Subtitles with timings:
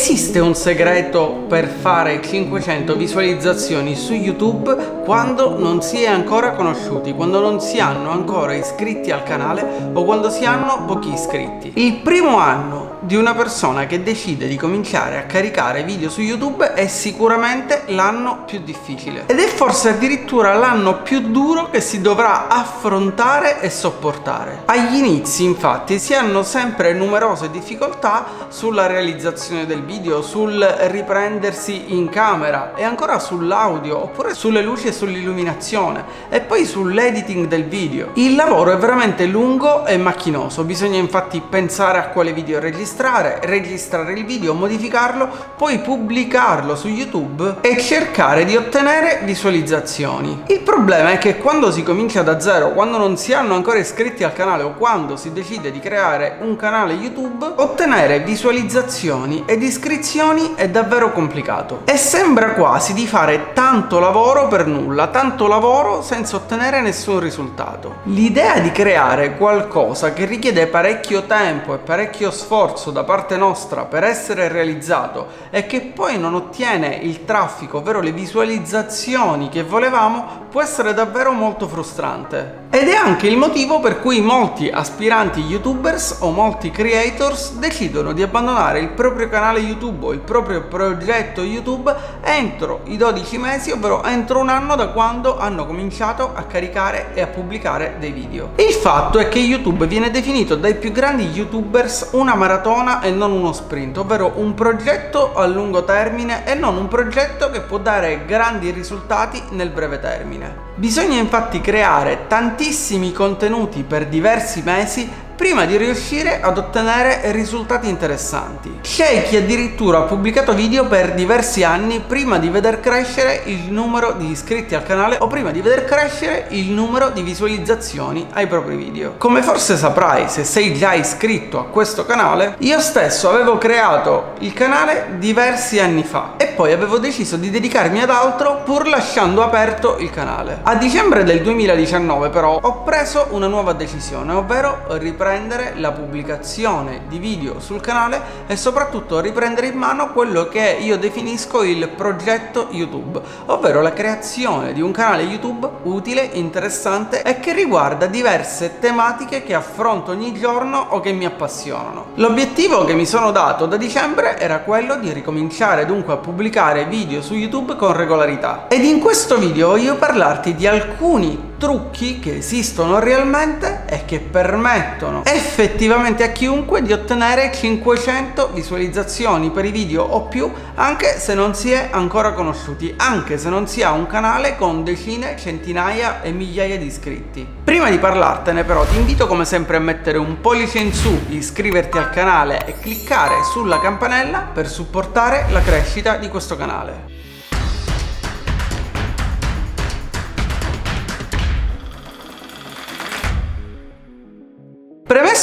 [0.00, 7.12] Esiste un segreto per fare 500 visualizzazioni su YouTube quando non si è ancora conosciuti,
[7.14, 11.72] quando non si hanno ancora iscritti al canale o quando si hanno pochi iscritti?
[11.74, 16.74] Il primo anno di una persona che decide di cominciare a caricare video su YouTube
[16.74, 22.48] è sicuramente l'anno più difficile ed è forse addirittura l'anno più duro che si dovrà
[22.48, 24.64] affrontare e sopportare.
[24.66, 32.10] Agli inizi infatti si hanno sempre numerose difficoltà sulla realizzazione del video, sul riprendersi in
[32.10, 38.10] camera e ancora sull'audio oppure sulle luci e sull'illuminazione e poi sull'editing del video.
[38.16, 43.38] Il lavoro è veramente lungo e macchinoso, bisogna infatti pensare a quale video registrare registrare,
[43.44, 50.42] registrare il video, modificarlo, poi pubblicarlo su YouTube e cercare di ottenere visualizzazioni.
[50.48, 54.24] Il problema è che quando si comincia da zero, quando non si hanno ancora iscritti
[54.24, 60.54] al canale o quando si decide di creare un canale YouTube, ottenere visualizzazioni ed iscrizioni
[60.56, 61.82] è davvero complicato.
[61.84, 67.96] E sembra quasi di fare tanto lavoro per nulla, tanto lavoro senza ottenere nessun risultato.
[68.04, 73.84] L'idea di creare qualcosa che richiede parecchio tempo e parecchio sforzo sforzo da parte nostra
[73.84, 80.46] per essere realizzato e che poi non ottiene il traffico, ovvero le visualizzazioni che volevamo,
[80.50, 82.66] può essere davvero molto frustrante.
[82.70, 88.20] Ed è anche il motivo per cui molti aspiranti youtubers o molti creators decidono di
[88.20, 94.04] abbandonare il proprio canale YouTube o il proprio progetto YouTube entro i 12 mesi, ovvero
[94.04, 98.50] entro un anno da quando hanno cominciato a caricare e a pubblicare dei video.
[98.56, 103.32] Il fatto è che YouTube viene definito dai più grandi youtubers una maratona e non
[103.32, 108.26] uno sprint, ovvero un progetto a lungo termine e non un progetto che può dare
[108.26, 110.67] grandi risultati nel breve termine.
[110.78, 118.80] Bisogna infatti creare tantissimi contenuti per diversi mesi prima di riuscire ad ottenere risultati interessanti.
[118.80, 124.32] Chi addirittura ha pubblicato video per diversi anni prima di veder crescere il numero di
[124.32, 129.14] iscritti al canale o prima di veder crescere il numero di visualizzazioni ai propri video.
[129.16, 134.52] Come forse saprai se sei già iscritto a questo canale, io stesso avevo creato il
[134.52, 139.98] canale diversi anni fa e poi avevo deciso di dedicarmi ad altro pur lasciando aperto
[139.98, 140.58] il canale.
[140.64, 147.02] A dicembre del 2019 però ho preso una nuova decisione, ovvero riprendere riprendere la pubblicazione
[147.06, 152.68] di video sul canale e soprattutto riprendere in mano quello che io definisco il progetto
[152.70, 159.42] YouTube, ovvero la creazione di un canale YouTube utile, interessante e che riguarda diverse tematiche
[159.42, 162.06] che affronto ogni giorno o che mi appassionano.
[162.14, 167.20] L'obiettivo che mi sono dato da dicembre era quello di ricominciare dunque a pubblicare video
[167.20, 168.66] su YouTube con regolarità.
[168.68, 175.24] Ed in questo video voglio parlarti di alcuni trucchi che esistono realmente e che permettono
[175.24, 181.54] effettivamente a chiunque di ottenere 500 visualizzazioni per i video o più anche se non
[181.54, 186.30] si è ancora conosciuti, anche se non si ha un canale con decine, centinaia e
[186.30, 187.46] migliaia di iscritti.
[187.64, 191.98] Prima di parlartene però ti invito come sempre a mettere un pollice in su, iscriverti
[191.98, 197.07] al canale e cliccare sulla campanella per supportare la crescita di questo canale.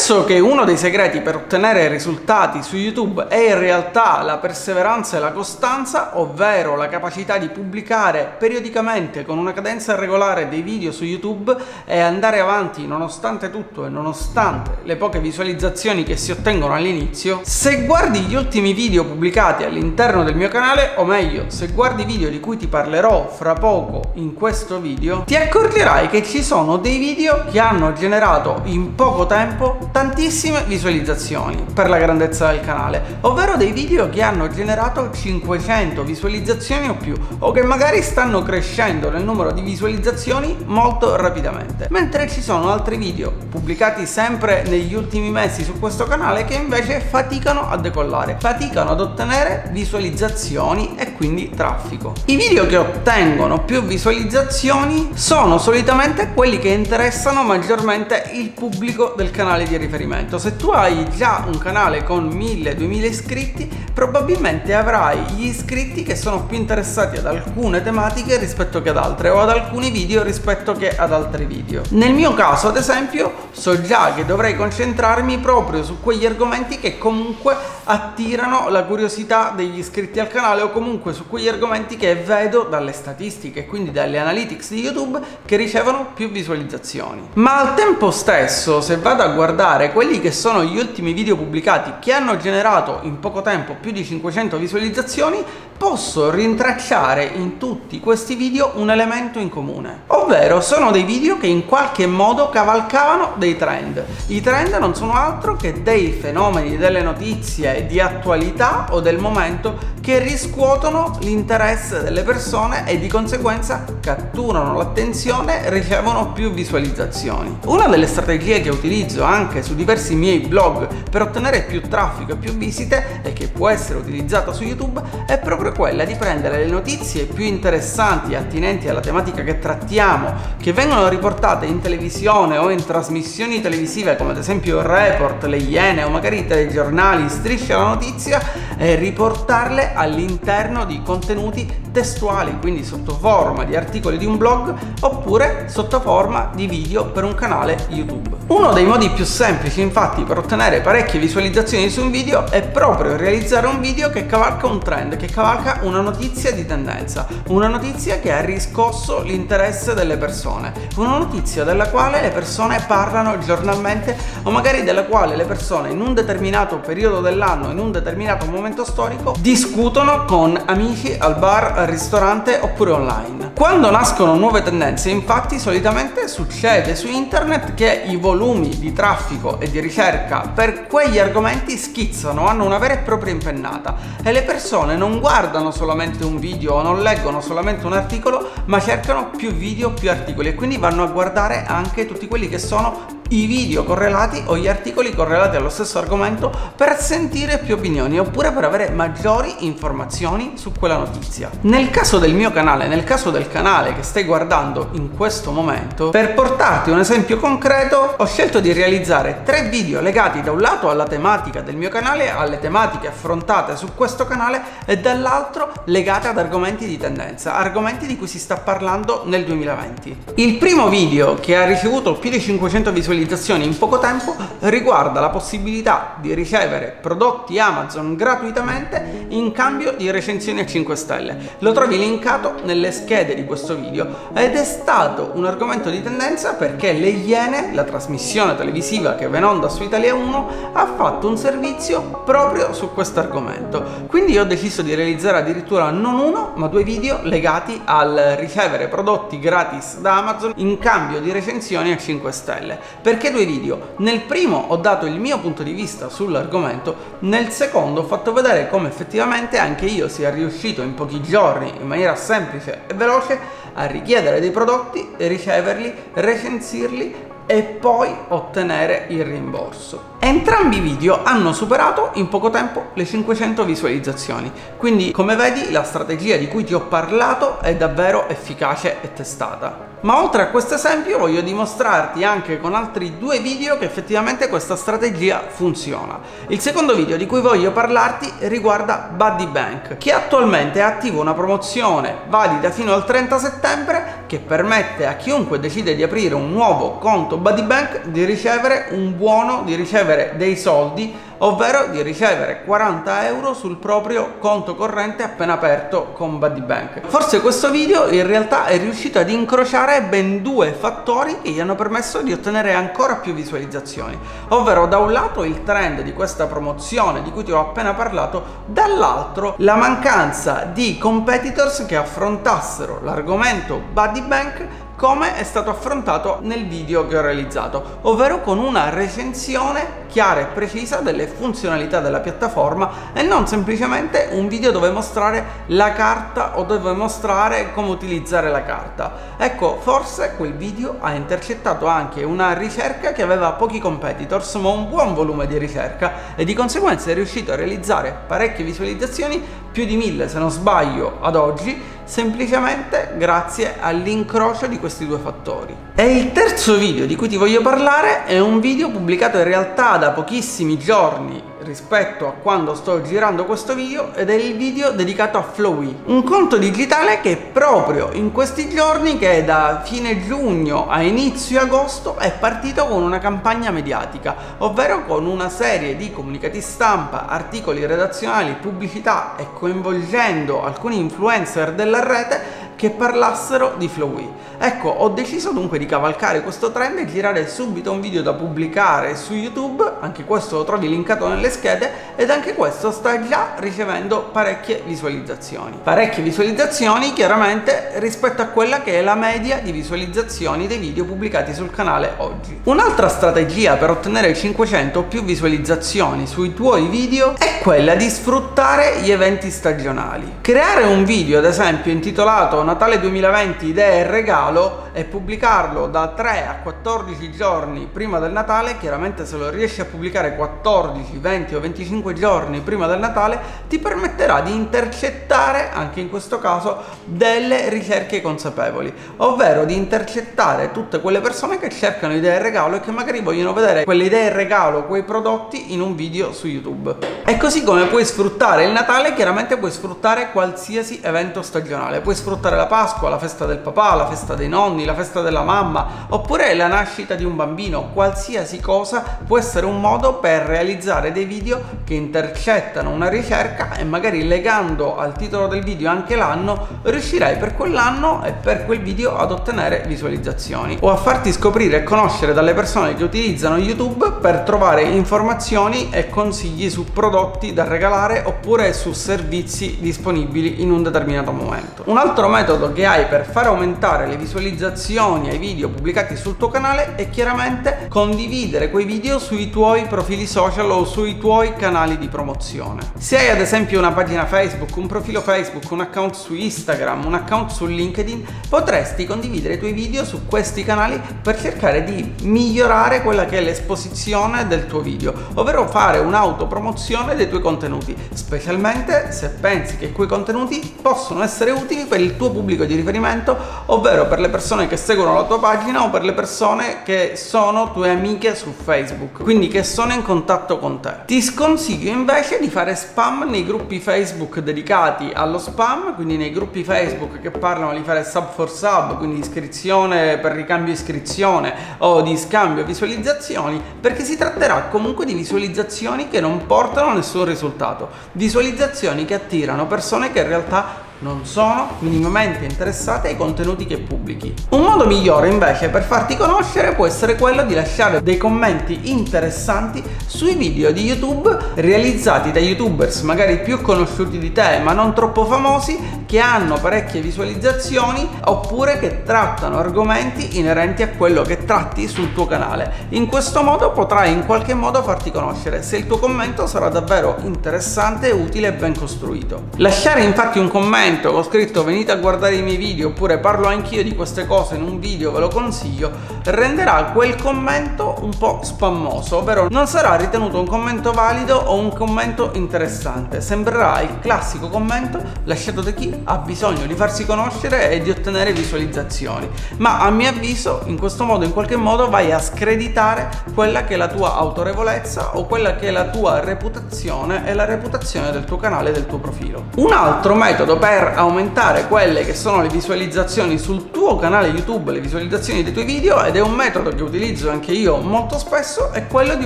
[0.06, 5.18] Premesso che uno dei segreti per ottenere risultati su YouTube è in realtà la perseveranza
[5.18, 10.92] e la costanza, ovvero la capacità di pubblicare periodicamente con una cadenza regolare dei video
[10.92, 11.56] su YouTube
[11.86, 17.86] e andare avanti nonostante tutto e nonostante le poche visualizzazioni che si ottengono all'inizio, se
[17.86, 22.30] guardi gli ultimi video pubblicati all'interno del mio canale, o meglio, se guardi i video
[22.30, 27.00] di cui ti parlerò fra poco in questo video, ti accorgerai che ci sono dei
[27.00, 33.56] video che hanno generato in poco tempo tantissime visualizzazioni per la grandezza del canale, ovvero
[33.56, 39.24] dei video che hanno generato 500 visualizzazioni o più o che magari stanno crescendo nel
[39.24, 41.88] numero di visualizzazioni molto rapidamente.
[41.92, 47.00] Mentre ci sono altri video pubblicati sempre negli ultimi mesi su questo canale che invece
[47.00, 52.16] faticano a decollare, faticano ad ottenere visualizzazioni e quindi traffico.
[52.26, 59.32] I video che ottengono più visualizzazioni sono solitamente quelli che interessano maggiormente il pubblico del
[59.32, 60.38] canale di riferimento.
[60.38, 66.44] Se tu hai già un canale con 1000-2000 iscritti, probabilmente avrai gli iscritti che sono
[66.44, 70.96] più interessati ad alcune tematiche rispetto che ad altre o ad alcuni video rispetto che
[70.96, 71.82] ad altri video.
[71.92, 76.98] Nel mio caso, ad esempio, so già che dovrei concentrarmi proprio su quegli argomenti che
[76.98, 77.56] comunque
[77.86, 82.94] attirano la curiosità degli iscritti al canale o comunque su quegli argomenti che vedo dalle
[82.94, 87.30] statistiche quindi dalle analytics di YouTube che ricevono più visualizzazioni.
[87.36, 91.36] Ma al tempo stesso, se vado a guardare guardare quelli che sono gli ultimi video
[91.36, 95.44] pubblicati che hanno generato in poco tempo più di 500 visualizzazioni,
[95.78, 101.48] posso rintracciare in tutti questi video un elemento in comune, ovvero sono dei video che
[101.48, 104.04] in qualche modo cavalcavano dei trend.
[104.28, 109.94] I trend non sono altro che dei fenomeni, delle notizie di attualità o del momento
[110.00, 117.58] che riscuotono l'interesse delle persone e di conseguenza catturano l'attenzione ricevono più visualizzazioni.
[117.66, 122.36] Una delle strategie che utilizzo anche su diversi miei blog per ottenere più traffico e
[122.36, 126.70] più visite e che può essere utilizzata su YouTube è proprio quella di prendere le
[126.70, 132.70] notizie più interessanti e attinenti alla tematica che trattiamo, che vengono riportate in televisione o
[132.70, 137.88] in trasmissioni televisive come ad esempio Report, le Iene o magari i telegiornali, Striscia la
[137.88, 138.40] notizia
[138.78, 145.68] e riportarle all'interno di contenuti testuali, quindi sotto forma di articoli di un blog oppure
[145.70, 148.36] sotto forma di video per un canale YouTube.
[148.48, 153.16] Uno dei modi più semplici infatti per ottenere parecchie visualizzazioni su un video è proprio
[153.16, 158.20] realizzare un video che cavalca un trend, che cavalca una notizia di tendenza, una notizia
[158.20, 164.52] che ha riscosso l'interesse delle persone, una notizia della quale le persone parlano giornalmente o
[164.52, 169.36] magari della quale le persone in un determinato periodo dell'anno, in un determinato momento storico,
[169.40, 173.52] discutono con amici al bar, al ristorante oppure online.
[173.54, 179.70] Quando nascono nuove tendenze, infatti, solitamente succede su internet che i volumi di traffico e
[179.70, 184.96] di ricerca per quegli argomenti schizzano, hanno una vera e propria impennata e le persone
[184.96, 189.92] non guardano solamente un video o non leggono solamente un articolo, ma cercano più video,
[189.92, 194.44] più articoli e quindi vanno a guardare anche tutti quelli che sono i video correlati
[194.46, 199.66] o gli articoli correlati allo stesso argomento per sentire più opinioni oppure per avere maggiori
[199.66, 201.50] informazioni su quella notizia.
[201.62, 206.10] Nel caso del mio canale, nel caso del canale che stai guardando in questo momento,
[206.10, 210.92] per portarti un esempio concreto, ho scelto di realizzare tre video legati da un lato
[210.92, 216.38] alla tematica del mio canale, alle tematiche affrontate su questo canale e dall'altro legate ad
[216.38, 220.18] argomenti di tendenza, argomenti di cui si sta parlando nel 2020.
[220.36, 225.20] Il primo video che ha ricevuto più di 500 visualizzazioni visualizzazioni in poco tempo riguarda
[225.20, 231.38] la possibilità di ricevere prodotti Amazon gratuitamente in cambio di recensioni a 5 stelle.
[231.60, 236.54] Lo trovi linkato nelle schede di questo video ed è stato un argomento di tendenza
[236.54, 241.28] perché Le Iene, la trasmissione televisiva che va in onda su Italia 1, ha fatto
[241.28, 244.04] un servizio proprio su questo argomento.
[244.08, 249.40] Quindi ho deciso di realizzare addirittura non uno ma due video legati al ricevere prodotti
[249.40, 253.94] gratis da Amazon in cambio di recensioni a 5 stelle perché due video?
[253.98, 258.68] Nel primo ho dato il mio punto di vista sull'argomento, nel secondo ho fatto vedere
[258.68, 263.38] come effettivamente anche io sia riuscito in pochi giorni, in maniera semplice e veloce,
[263.76, 267.16] a richiedere dei prodotti, riceverli, recensirli
[267.46, 270.14] e poi ottenere il rimborso.
[270.18, 275.84] Entrambi i video hanno superato in poco tempo le 500 visualizzazioni, quindi come vedi la
[275.84, 279.94] strategia di cui ti ho parlato è davvero efficace e testata.
[280.06, 284.76] Ma oltre a questo esempio voglio dimostrarti anche con altri due video che effettivamente questa
[284.76, 286.20] strategia funziona.
[286.50, 291.34] Il secondo video di cui voglio parlarti riguarda Buddy Bank, che attualmente è attivo una
[291.34, 297.00] promozione valida fino al 30 settembre che permette a chiunque decide di aprire un nuovo
[297.00, 303.28] conto Buddy Bank di ricevere un buono, di ricevere dei soldi ovvero di ricevere 40
[303.28, 307.02] euro sul proprio conto corrente appena aperto con Buddy Bank.
[307.08, 311.76] Forse questo video in realtà è riuscito ad incrociare ben due fattori che gli hanno
[311.76, 314.18] permesso di ottenere ancora più visualizzazioni,
[314.50, 318.64] ovvero da un lato il trend di questa promozione di cui ti ho appena parlato,
[318.66, 326.68] dall'altro la mancanza di competitors che affrontassero l'argomento Buddy Bank come è stato affrontato nel
[326.68, 333.12] video che ho realizzato, ovvero con una recensione chiara e precisa delle funzionalità della piattaforma
[333.14, 338.64] e non semplicemente un video dove mostrare la carta o dove mostrare come utilizzare la
[338.64, 339.34] carta.
[339.38, 344.88] Ecco, forse quel video ha intercettato anche una ricerca che aveva pochi competitors ma un
[344.88, 349.44] buon volume di ricerca e di conseguenza è riuscito a realizzare parecchie visualizzazioni,
[349.76, 355.76] più di mille se non sbaglio ad oggi, semplicemente grazie all'incrocio di questi due fattori.
[355.94, 359.98] E il terzo video di cui ti voglio parlare è un video pubblicato in realtà
[359.98, 365.38] da pochissimi giorni rispetto a quando sto girando questo video ed è il video dedicato
[365.38, 370.88] a Flowy, un conto digitale che proprio in questi giorni, che è da fine giugno
[370.88, 376.62] a inizio agosto, è partito con una campagna mediatica, ovvero con una serie di comunicati
[376.62, 384.30] stampa, articoli redazionali, pubblicità e coinvolgendo alcuni influencer della rete che parlassero di Flowey.
[384.58, 389.16] Ecco, ho deciso dunque di cavalcare questo trend e girare subito un video da pubblicare
[389.16, 394.30] su YouTube, anche questo lo trovi linkato nelle schede ed anche questo sta già ricevendo
[394.32, 395.80] parecchie visualizzazioni.
[395.84, 401.54] Parecchie visualizzazioni chiaramente rispetto a quella che è la media di visualizzazioni dei video pubblicati
[401.54, 402.62] sul canale oggi.
[402.64, 409.00] Un'altra strategia per ottenere 500 o più visualizzazioni sui tuoi video è quella di sfruttare
[409.02, 410.36] gli eventi stagionali.
[410.42, 416.48] Creare un video ad esempio intitolato Natale 2020 idee e regalo e pubblicarlo da 3
[416.48, 421.60] a 14 giorni prima del Natale, chiaramente se lo riesci a pubblicare 14, 20 o
[421.60, 423.38] 25 giorni prima del Natale,
[423.68, 431.02] ti permetterà di intercettare, anche in questo caso, delle ricerche consapevoli, ovvero di intercettare tutte
[431.02, 435.04] quelle persone che cercano idee regalo e che magari vogliono vedere quelle idee regalo, quei
[435.04, 436.96] prodotti in un video su YouTube.
[437.26, 442.56] E così come puoi sfruttare il Natale, chiaramente puoi sfruttare qualsiasi evento stagionale, puoi sfruttare
[442.56, 446.54] la Pasqua, la festa del papà, la festa dei nonni, la festa della mamma oppure
[446.54, 451.62] la nascita di un bambino, qualsiasi cosa può essere un modo per realizzare dei video
[451.84, 457.56] che intercettano una ricerca e magari legando al titolo del video anche l'anno riuscirai per
[457.56, 462.54] quell'anno e per quel video ad ottenere visualizzazioni o a farti scoprire e conoscere dalle
[462.54, 468.94] persone che utilizzano YouTube per trovare informazioni e consigli su prodotti da regalare oppure su
[468.94, 471.84] servizi disponibili in un determinato momento.
[471.86, 476.36] Un altro metodo che hai per far aumentare le visualizzazioni reazioni ai video pubblicati sul
[476.36, 481.98] tuo canale e chiaramente condividere quei video sui tuoi profili social o sui tuoi canali
[481.98, 482.82] di promozione.
[482.98, 487.14] Se hai ad esempio una pagina Facebook, un profilo Facebook, un account su Instagram, un
[487.14, 493.02] account su LinkedIn, potresti condividere i tuoi video su questi canali per cercare di migliorare
[493.02, 499.30] quella che è l'esposizione del tuo video, ovvero fare un'autopromozione dei tuoi contenuti, specialmente se
[499.30, 504.20] pensi che quei contenuti possono essere utili per il tuo pubblico di riferimento, ovvero per
[504.20, 507.90] le persone persone che seguono la tua pagina o per le persone che sono tue
[507.90, 510.94] amiche su Facebook, quindi che sono in contatto con te.
[511.06, 516.64] Ti sconsiglio invece di fare spam nei gruppi Facebook dedicati allo spam, quindi nei gruppi
[516.64, 522.18] Facebook che parlano di fare sub for sub, quindi iscrizione per ricambio iscrizione o di
[522.18, 529.14] scambio visualizzazioni, perché si tratterà comunque di visualizzazioni che non portano nessun risultato, visualizzazioni che
[529.14, 534.34] attirano persone che in realtà non sono minimamente interessate ai contenuti che pubblichi.
[534.50, 539.84] Un modo migliore invece per farti conoscere può essere quello di lasciare dei commenti interessanti
[540.06, 545.26] sui video di YouTube realizzati da youtubers magari più conosciuti di te ma non troppo
[545.26, 552.14] famosi che hanno parecchie visualizzazioni oppure che trattano argomenti inerenti a quello che tratti sul
[552.14, 552.88] tuo canale.
[552.90, 557.18] In questo modo potrai in qualche modo farti conoscere se il tuo commento sarà davvero
[557.24, 559.50] interessante, utile e ben costruito.
[559.58, 563.84] Lasciare infatti un commento ho scritto venite a guardare i miei video oppure parlo anch'io
[563.84, 565.92] di queste cose in un video ve lo consiglio
[566.24, 571.74] renderà quel commento un po' spammoso ovvero non sarà ritenuto un commento valido o un
[571.74, 577.82] commento interessante sembrerà il classico commento lasciato da chi ha bisogno di farsi conoscere e
[577.82, 579.30] di ottenere visualizzazioni.
[579.58, 583.74] Ma a mio avviso in questo modo in qualche modo vai a screditare quella che
[583.74, 588.24] è la tua autorevolezza o quella che è la tua reputazione e la reputazione del
[588.24, 589.46] tuo canale e del tuo profilo.
[589.56, 594.80] Un altro metodo per aumentare quelle che sono le visualizzazioni sul tuo canale YouTube, le
[594.80, 598.88] visualizzazioni dei tuoi video ed è un metodo che utilizzo anche io molto spesso, è
[598.88, 599.26] quello di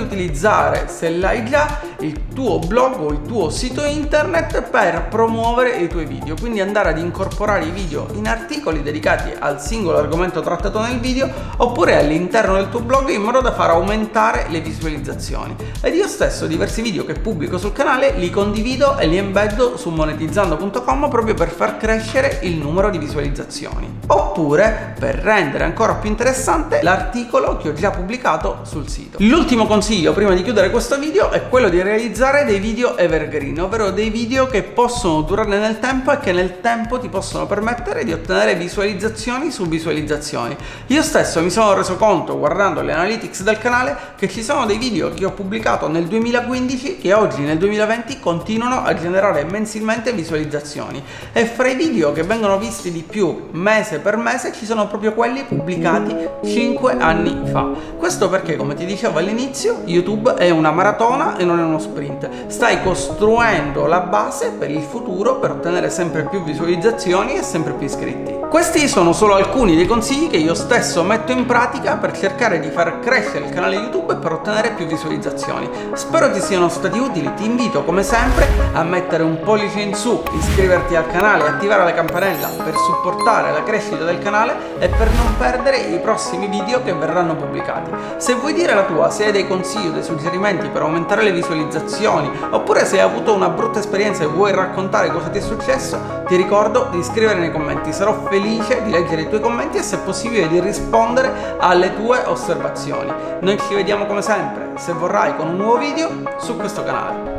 [0.00, 5.88] utilizzare, se l'hai già, il tuo blog o il tuo sito internet per promuovere i
[5.88, 10.80] tuoi video, quindi andare ad incorporare i video in articoli dedicati al singolo argomento trattato
[10.80, 15.56] nel video oppure all'interno del tuo blog in modo da far aumentare le visualizzazioni.
[15.82, 19.90] Ed io stesso diversi video che pubblico sul canale li condivido e li embeddo su
[19.90, 23.98] monetizzando.com proprio per far crescere il numero di visualizzazioni.
[24.06, 29.18] Oppure per rendere ancora più interessante l'articolo che ho già pubblicato sul sito.
[29.20, 33.90] L'ultimo consiglio prima di chiudere questo video è quello di realizzare dei video evergreen, ovvero
[33.90, 38.12] dei video che possono durare nel tempo e che nel tempo ti possono permettere di
[38.12, 40.56] ottenere visualizzazioni su visualizzazioni.
[40.88, 44.78] Io stesso mi sono reso conto guardando le analytics del canale che ci sono dei
[44.78, 51.02] video che ho pubblicato nel 2015 che oggi nel 2020 continuano a generare mensilmente visualizzazioni
[51.32, 55.12] e fra i video che vengono visti di più mese per mese ci sono proprio
[55.12, 57.68] quelli pubblicati 5 anni fa.
[57.96, 62.28] Questo perché, come ti dicevo all'inizio, YouTube è una maratona e non è uno sprint.
[62.46, 67.86] Stai costruendo la base per il futuro per ottenere sempre più visualizzazioni e sempre più
[67.86, 68.38] iscritti.
[68.50, 72.68] Questi sono solo alcuni dei consigli che io stesso metto in pratica per cercare di
[72.70, 75.70] far crescere il canale YouTube e per ottenere più visualizzazioni.
[75.92, 80.20] Spero ti siano stati utili, ti invito come sempre a mettere un pollice in su,
[80.32, 85.08] iscriverti al canale e attivare la campanella per supportare la crescita del canale e per
[85.12, 87.92] non perdere i prossimi video che verranno pubblicati.
[88.16, 91.30] Se vuoi dire la tua, se hai dei consigli o dei suggerimenti per aumentare le
[91.30, 96.24] visualizzazioni, oppure se hai avuto una brutta esperienza e vuoi raccontare cosa ti è successo,
[96.30, 97.92] ti ricordo di scrivere nei commenti.
[97.92, 103.12] Sarò felice di leggere i tuoi commenti e se possibile di rispondere alle tue osservazioni.
[103.40, 106.08] Noi ci vediamo come sempre, se vorrai, con un nuovo video
[106.38, 107.29] su questo canale.